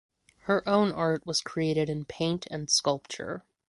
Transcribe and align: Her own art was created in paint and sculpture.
Her 0.45 0.67
own 0.67 0.91
art 0.91 1.27
was 1.27 1.41
created 1.41 1.87
in 1.87 2.05
paint 2.05 2.47
and 2.49 2.71
sculpture. 2.71 3.43